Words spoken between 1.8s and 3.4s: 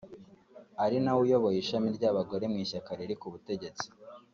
ry’abagore mu ishyaka riri ku